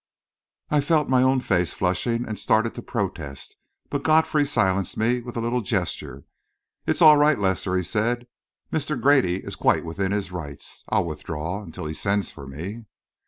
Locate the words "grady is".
8.99-9.55